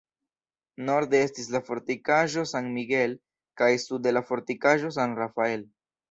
Norde 0.85 1.17
estis 1.25 1.49
la 1.55 1.59
fortikaĵo 1.67 2.45
San 2.51 2.69
Miguel 2.77 3.13
kaj 3.61 3.67
sude 3.83 4.13
la 4.17 4.23
fortikaĵo 4.31 4.91
San 4.97 5.13
Rafael. 5.21 5.67